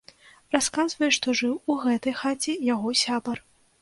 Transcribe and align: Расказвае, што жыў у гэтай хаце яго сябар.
Расказвае, 0.55 1.09
што 1.17 1.35
жыў 1.41 1.53
у 1.75 1.77
гэтай 1.85 2.17
хаце 2.23 2.59
яго 2.73 2.89
сябар. 3.07 3.37